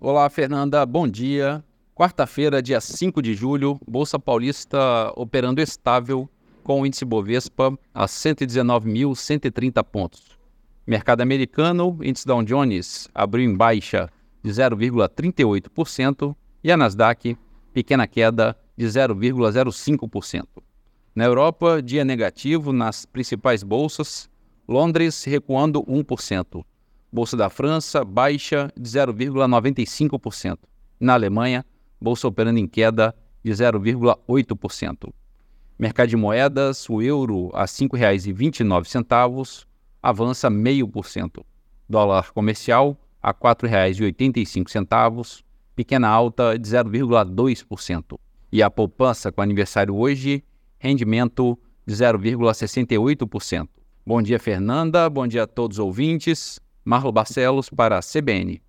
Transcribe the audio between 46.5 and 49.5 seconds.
de 0,2%. E a poupança com